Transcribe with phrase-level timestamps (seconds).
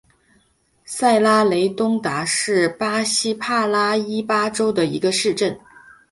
[0.83, 5.55] 塞拉雷东达是巴西帕拉伊巴州的一个市镇。